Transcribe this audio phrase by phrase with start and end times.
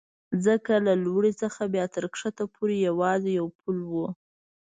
[0.45, 3.93] ځکه له لوړې څخه بیا تر کښته پورې یوازې یو پل و.